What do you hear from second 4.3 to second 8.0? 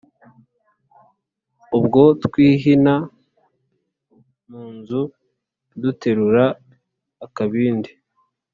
mu nzu Duterura akabindi